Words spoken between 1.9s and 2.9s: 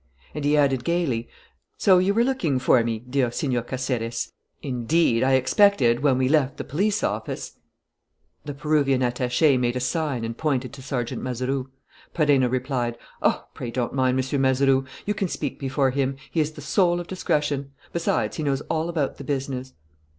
you were looking for